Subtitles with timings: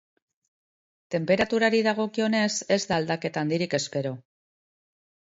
[1.15, 4.15] Tenperaturari dagokionez, ez da aldaketa handirik espero.